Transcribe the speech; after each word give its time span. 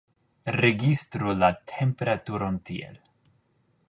Registru 0.55 1.33
la 1.43 1.49
temperaturon 1.73 2.57
tiel. 2.71 2.97